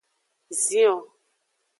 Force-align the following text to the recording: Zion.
Zion. 0.61 0.99